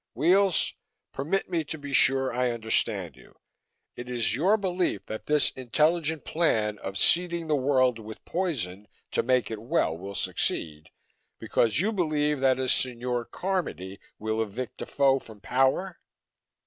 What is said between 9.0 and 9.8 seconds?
to make it